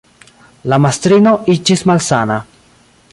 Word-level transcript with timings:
La 0.71 0.79
mastrino 0.85 1.33
iĝis 1.57 1.87
malsana. 1.91 2.39